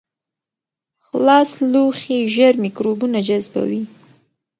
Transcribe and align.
خلاص 1.05 1.51
لوښي 1.71 2.17
ژر 2.35 2.53
میکروبونه 2.63 3.19
جذبوي. 3.27 3.81